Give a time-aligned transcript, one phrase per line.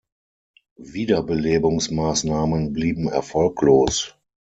[0.79, 4.15] Wiederbelebungsmaßnahmen blieben erfolglos.